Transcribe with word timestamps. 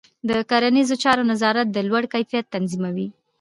د 0.29 0.31
کرنيزو 0.49 0.95
چارو 1.03 1.23
نظارت 1.31 1.67
د 1.71 1.77
لوړ 1.89 2.03
کیفیت 2.13 2.45
تضمینوي. 2.53 3.07